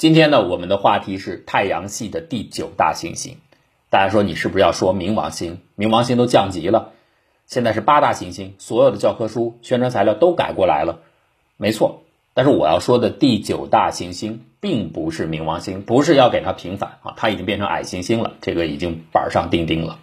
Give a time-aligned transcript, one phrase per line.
[0.00, 3.36] 今天呢，我们的话题是太阳系的第九大行星。
[3.90, 5.58] 大家说你是不是要说冥王星？
[5.76, 6.92] 冥王星都降级了，
[7.44, 11.00] 现在是八大行星，所有的教科书、宣传材料都改过来了。
[11.58, 19.98] 没错，但是我要说的第九大行星并不是冥王星，不是要给它平反啊，它已经变成矮行星了，这个已经板上钉钉了。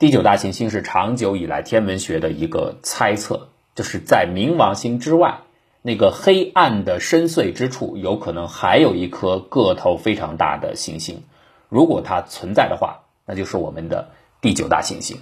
[0.00, 5.42] 第九大行星是长久以来天文学的一个猜测，就是在冥王星之外。
[5.86, 11.22] 那个黑暗的深邃之处，有可能还有一颗个头非常大的行星。
[11.68, 14.08] 如果它存在的话，那就是我们的
[14.40, 15.18] 第九大行星。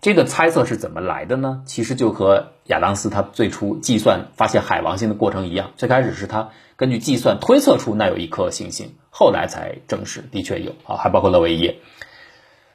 [0.00, 1.62] 这个猜测是怎么来的呢？
[1.64, 5.70] 其实就和亚当斯他最初计算发现海王星的过程一样。
[5.76, 11.76] 最开始是他根据计算推测出那有一颗行星，后来才证实的确有啊，还包括勒维耶。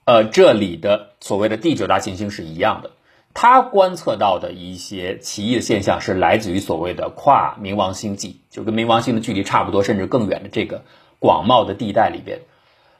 [0.05, 2.91] 呃，这里的所谓的第九大行星是一样的。
[3.37, 10.85] 他观测到的一些奇异的现象是来自于所谓的跨冥王星际，就跟冥王星的距离差不多，甚至更远的这个
[11.19, 12.39] 广袤的地带里边，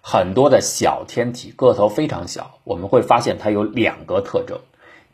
[0.01, 2.59] 很多的小天体个头非常小。
[2.65, 4.59] 我们会发现它有两个特征：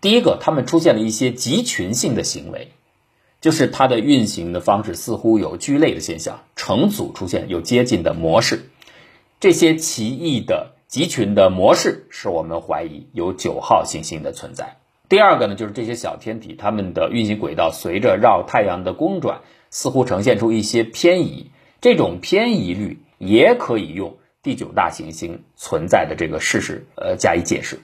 [0.02, 2.72] 第一个，它们出现了一些集群性的行为，
[3.42, 8.72] 就是它的运行的方式似乎有聚类的现象，成组出现有接近的模式。
[9.39, 14.80] 这些奇异的集群的模式，使我们怀疑有九号行星的存在。
[15.12, 21.52] 第二个呢，就是这些小天体，它们的运行轨道随着绕太阳的公转，似乎呈现出一些偏移。
[21.81, 27.82] 这种偏移率也可以用第九大行星存在的这个事实，呃，加以解释。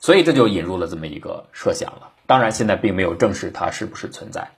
[0.00, 2.10] 所以这就引入了这么一个设想了。
[2.26, 4.48] 当然，现在并没有证实它是不是存在。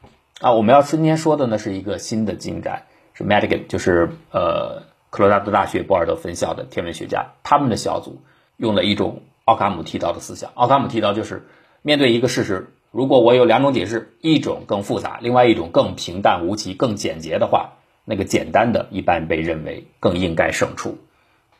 [0.41, 8.23] 啊，我们要今天说的呢是一个新的进展，是 Madigan，就是呃，科罗拉多大学博尔德分校的天文学家，他们的小组
[8.56, 10.53] 用了一种奥卡姆剃刀的思想。
[10.55, 11.47] 奥卡姆剃刀就是。
[11.82, 20.98] 面对一个事实，如果我有两种解释，一种更复杂，另外一种更平淡无奇、更简洁的话，那个简单的一般被认为更应该胜出。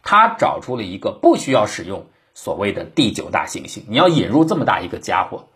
[0.03, 5.49] 他找出了一个不需要使用所谓的第九大行星，你要引入这么大一个家伙，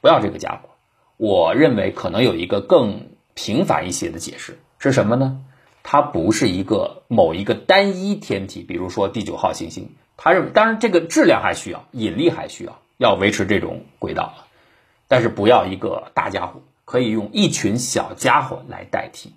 [0.00, 0.70] 不要这个家伙。
[1.16, 5.44] 我认为可能有一个更平凡一些的解释是什么呢？
[5.82, 9.90] 它不是一个某一个单一天体，比如说第九号行星。
[10.16, 12.78] 他认为，当然这个质量还需要，引力还需要。
[13.00, 14.46] 要维持这种轨道了，
[15.08, 19.32] 但是不要一个大家伙，可以用一群小家伙来代替。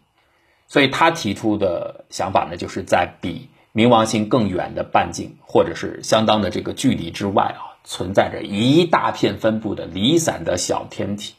[0.67, 11.35] 所以他提出的想法呢，就是在比冥王星更远的半径或者是相当的这个距离之外啊，存在着一大片分布的离散的小天体，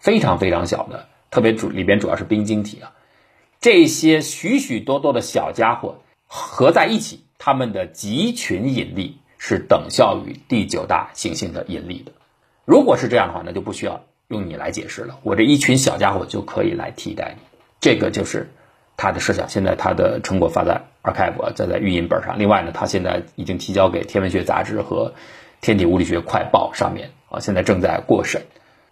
[0.00, 2.90] 非常非常小的，特别主里边主要是冰晶体啊。
[3.60, 9.18] 这些许许多多的小家伙合在一起，它们的集群引力。
[9.38, 12.12] 是等效于第九大行星的引力的。
[12.64, 17.42] 如果是这样的话，那就不需要用你来解释了，我这一群小家伙就可以来替代你。
[17.80, 18.50] 这个就是
[18.96, 19.48] 他的设想。
[19.48, 22.38] 现在他的成果发在 archive，在在预印本上。
[22.38, 25.14] 另外呢，他现在已经提交给天文学杂志和
[25.62, 28.42] 天体物理学快报上面啊，现在正在过审。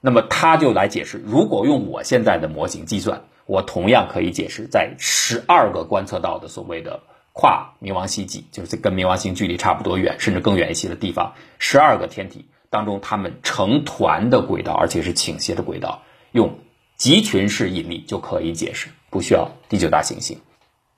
[0.01, 7.01] 那么他就来解释，如果用我现在的模型计算，我同样可以解释在十二个观测到的所谓的。
[7.39, 16.01] 跨冥王星际就是跟冥王星距离差不多远，甚至更远一些的地方，十二个天体当中，它们成团的轨道，而且是倾斜的轨道，
[16.33, 16.59] 用
[16.97, 20.39] 集群式引力就可以解释，不需要第九大行星。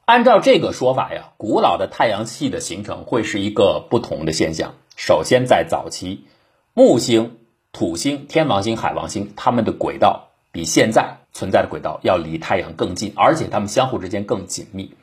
[0.04, 4.74] 按照这个说法呀，古老的太阳系的形成会是一个不同的现象。
[4.94, 6.24] 首先，在早期，
[6.72, 7.38] 木星、
[7.72, 14.94] 土星、天王星、海王星，它们的轨道比现在存在的轨道要离太阳更近，而且它们相互之间更紧密。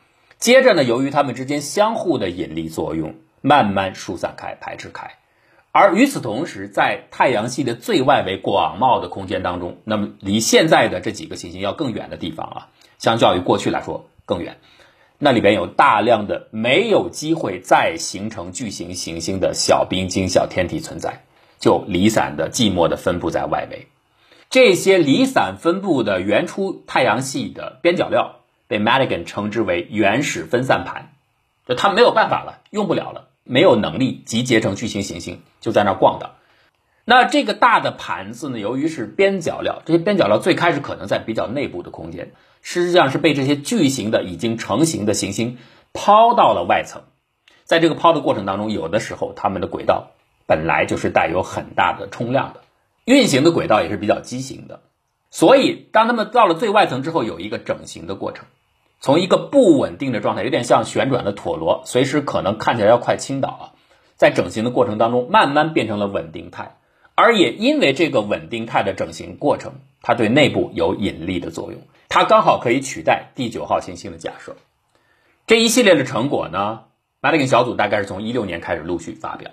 [0.45, 5.13] 接着呢，由于它们之间相互的引力作用，慢慢疏散开、排斥开。
[5.71, 12.69] 而与此同时，在太阳系的最外围广袤的空间当中，那么离现在的这几个行星要更远的地方啊，
[12.99, 14.57] 相较于过去来说更远，
[15.17, 21.23] 那里边有大量的没有机会再形成巨型行星的小冰晶小天体存在，
[21.57, 23.87] 就离散的、寂寞的分布在外围。
[24.51, 28.41] 这些离散分布的原初太阳系的边角料。
[28.67, 31.11] 被 Madigan 称之为原始分散盘，
[31.67, 36.31] 就它没有办法了，用不了了，没有能力集结成巨型行星，就在那逛荡。
[37.05, 42.31] 那这个大的盘子呢，由于是边角料，这些边角料最开始可能在比较内部的空间，
[42.63, 45.59] 实际上是被这些巨型的已经成型的行星
[45.93, 47.03] 抛到了外层。
[47.63, 50.13] 在这个抛的过程当中，有的时候它们的轨道
[50.47, 52.61] 本来就是带有很大的冲量的，
[53.05, 54.81] 运行的轨道也是比较畸形的。
[55.35, 58.45] 所以，当它们到了最外层之后，有一个整形的过程。
[59.01, 63.63] 从一个不稳定的状态，有点像旋转的陀螺，随时可能看起来要快倾倒啊。
[64.15, 66.77] 在整形的过程当中，慢慢变成了稳定态，
[67.15, 74.55] 而也因为这个稳定态的整形过程，它对内部有引力的作用，它刚好可以取代第九号行星的假设。
[75.47, 76.83] 这一系列的成果呢
[77.21, 79.51] ，Madigan 小组大概是从一六年开始陆续发表。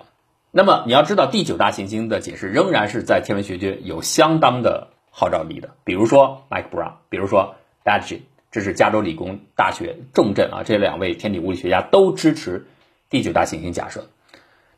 [0.51, 5.75] 那么你要知道，第九大行星的解释仍然是在天文学界有相当的号召力的。
[5.83, 7.55] 比如说 Mike Brown，比如说
[7.85, 8.21] d a d g e
[8.51, 12.67] 这是加州理工大学重镇啊，这两位天体物理学家都支持
[13.09, 14.09] 第九大行星假设。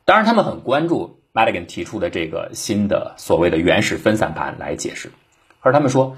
[0.04, 5.10] 当然，他们很关注 Madigan 提出的这个新的所谓的原始分散盘来解释，
[5.60, 6.16] 而他们说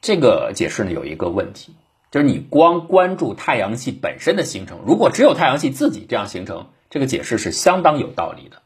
[0.00, 1.74] 这个解释呢有一个问题，
[2.10, 8.62] 就是你光关注太阳系本身的形成，如果只有太阳系自己这样形成，这个解释是相当有道理的。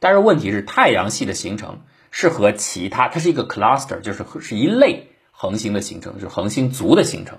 [0.00, 1.80] 但是问题是，太阳系的形成
[2.20, 7.38] 是和其他，它是一个 cluster，就是是一类恒星的形成，是恒星族的形成。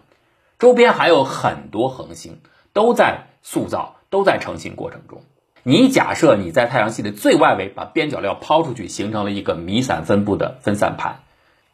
[0.58, 2.40] 周边还有很多恒星
[2.72, 5.22] 都在塑造，都在成型过程中。
[5.64, 11.24] 你假设你在太阳系的最外围把边角料抛出去，形成了一个弥散分布的分散盘，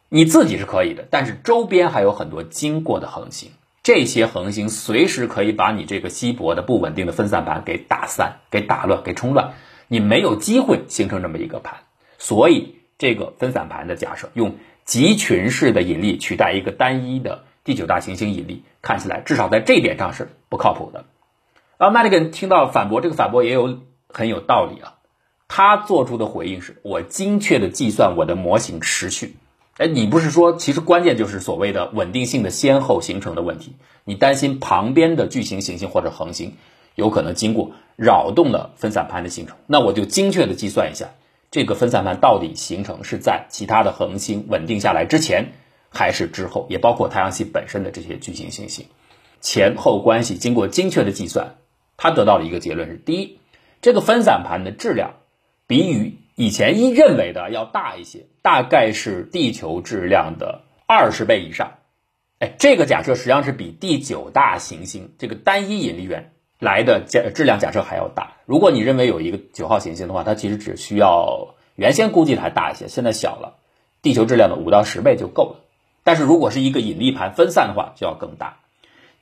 [0.08, 3.52] 你自己是可以的，但是周边还有很多经过的恒星，
[3.84, 9.52] 这些恒星随时可以把你这个稀薄的不稳定的分散盘给打散、给打乱、给冲乱。
[9.86, 11.76] 你没有机会形成这么一个盘，
[12.18, 21.04] 所以这个分散盘的假设用集群式的引力取代一个单一的第九大行星引力，看起来至少在这一点上是不靠谱的。
[21.78, 24.94] 而麦迪根听到反驳，这个反驳也有很有道理啊。
[25.48, 29.36] 他做出的回应是：我精确的计算我的模型持续。
[29.76, 33.76] 哎，你不是说其实关键就是所谓的稳定性的先后形成的问题？
[34.04, 36.54] 你担心旁边的巨型行星或者恒星？
[36.94, 41.10] 有可能经过扰动的分散盘的形成，那我就精确的计算一下，
[41.50, 45.52] 这个分散盘到底形成是在其他的恒星稳定下来之前，
[45.88, 48.86] 还是之后，也包括太阳系本身的这些巨型行星，
[49.40, 51.54] 前后关系经过精确的计算，
[51.96, 53.38] 他得到了一个结论是：第一，
[53.80, 55.14] 这个分散盘的质量
[55.66, 61.74] 比与以前一认为的要大一些，大概是地球质量的二十倍以上。
[62.38, 66.32] 哎，这个假设实际上是比第九大行星这个单一引力源。
[66.58, 68.36] 来的假质量假设还要大。
[68.46, 73.58] 如果你认为有一个九号行星的话，它其实只需要原先估计的还大一些，现在小了，
[74.02, 75.56] 地球质量的五到十倍就够了。
[76.04, 78.58] 但是如果是一个引力盘分散的话，就要更大。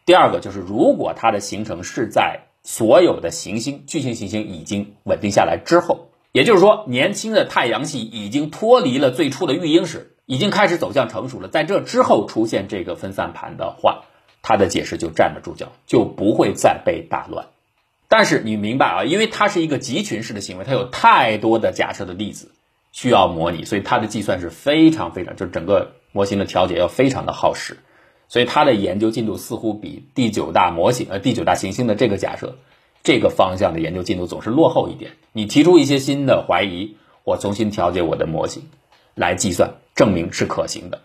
[0.06, 14.04] 第二个就是，如果它的形成是在所有的行星巨型行星已经稳定下来之后，也就是说，年轻的太阳系已经脱离了最初的育婴室，已经开始走向成熟了，在这之后出现这个分散盘的话。
[14.46, 17.46] 他的解释就站得住脚，就不会再被打乱。
[18.08, 22.52] 但是你明白啊，因为它是一个集群式的行为，它有太多的假设的例子
[22.92, 27.78] 需要模拟，所以它的计算是非常非常，就是整个模型的调节要非常的耗时。
[28.28, 32.58] 所以它的研究进度似乎比第九大模型呃第九大行星的这个假设
[33.02, 35.12] 这个方向的研究进度总是落后一点。
[35.32, 38.68] 你提出一些新的怀疑，我重新调节我的模型
[39.14, 41.00] 来计算，证明是可行的。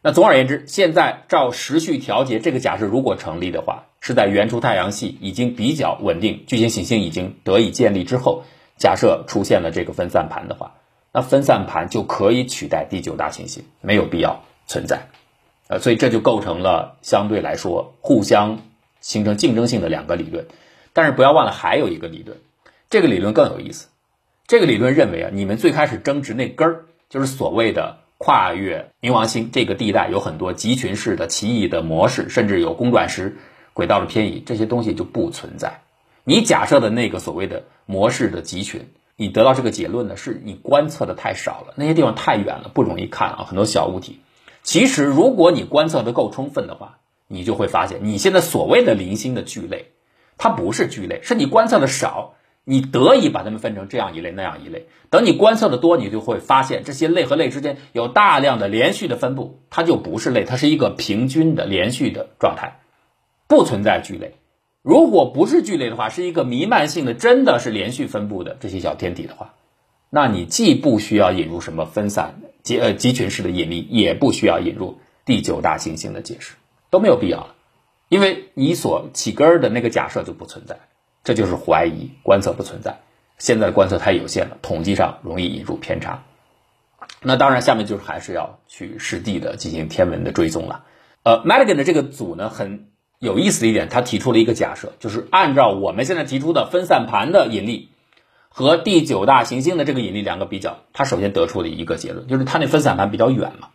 [0.00, 8.44] 那总而言之，现在照时序调节这个假设如果成立的话，是在原初太阳系已经比较稳定，巨型行星已经得以建立之后，
[8.76, 10.74] 假设出现了这个分散盘的话，
[11.12, 15.08] 那分散盘就可以取代第九大行星，没有必要存在。
[15.66, 18.60] 呃，所以这就构成了相对来说互相
[19.00, 20.46] 形成竞争性的两个理论。
[20.92, 22.38] 但是不要忘了还有一个理论，
[22.88, 23.88] 这个理论更有意思。
[24.46, 27.98] 这个理论认为啊，你们最开始争执那根儿就是所谓的。
[28.18, 33.36] 跨越冥王星这个地带有很多集群式的奇异的模式，甚至有公转时
[33.72, 35.82] 轨道的偏移，这些东西就不存在。
[36.24, 44.20] 你假设的那个所谓的模式的集群，你得到这个结论呢，是你观测的太少了，那些地方太远了，不容易看啊，很多小物体。
[44.64, 46.98] 其实如果你观测的够充分的话，
[47.28, 49.92] 你就会发现，你现在所谓的零星的聚类，
[50.38, 52.34] 它不是聚类，是你观测的少。
[52.70, 62.80] 你得以把它们分成这样一类那样一类，等你观测的多，你就会发现这些类和类之间有大量的连续的分布，它就不是类，它是一个平均的连续的状态，
[63.46, 64.34] 不存在聚类。
[64.82, 69.54] 如果不是聚类的话，是一个弥漫性的，真的是连续分布的这些小天体的话，
[70.10, 76.56] 那你既不需要引入什么分散集呃集群式的引力，也不需要引入第九大行星的解释，
[76.90, 77.54] 都没有必要了，
[78.10, 80.80] 因为你所起根儿的那个假设就不存在。
[81.28, 83.00] 这就是怀疑观测不存在，
[83.36, 86.24] 现在的观测太有限了，统计上容易引入偏差。
[87.20, 90.86] 那当然，下面就是还是要去实地的进行天文的追踪了。
[91.24, 92.86] 呃，Madigan 的这个组呢很
[93.18, 97.90] 有意思的一点，他提出了一个假设，就是按照我们现在提出的分散盘的引力
[98.48, 103.68] 和第九大行星的这个引力两个比较，他首先得出了一个结论，就是它那分散盘比较远嘛，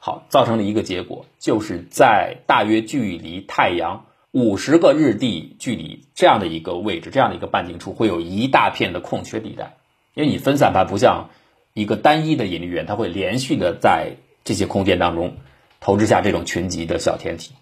[0.00, 4.06] 好，造成了一个结果，就是在大约距离太阳。
[4.36, 9.78] 五十个日地距离这样的一个位置，这样的一个半径处会有一大片的空缺地带，
[10.12, 11.30] 因为你分散盘不像
[11.72, 15.38] 一个单一的引力源，它会连续的在这些空间当中
[15.80, 17.54] 投掷下这种群集的小天体。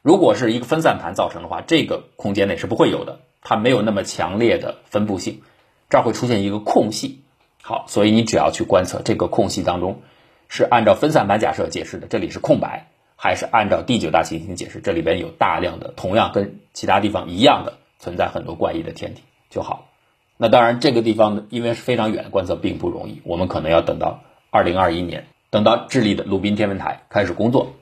[0.00, 5.42] 如果是一个分散盘造成的话，这个空间内是不会有的，它没有那么强烈的分布性，
[5.90, 7.20] 这儿会出现一个空隙。
[7.60, 10.00] 好，所以你只要去观测这个空隙当中，
[10.48, 12.88] 是按照分散盘假设解释的，这里是空白，
[13.24, 19.88] 还是按照第九大行星解释，这里边有大量的同样跟其他地方一样的存在很多怪异的天体就好。
[20.36, 25.24] 那当然，这个地方因为是非常远，观测并不容易，我们可能要等到二零二一年。
[25.48, 27.72] 等到智利的鲁宾天文台开始工作，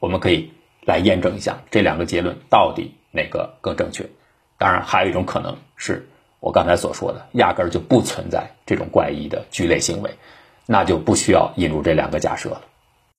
[0.00, 0.52] 我们可以
[0.84, 4.04] 来验证一下这两个结论到底哪个更正确。
[4.58, 10.10] 当然，还有一种可能是我刚才所说的，压根儿就不存在这种怪异的聚类行为，
[10.66, 12.60] 那就不需要引入这两个假设了。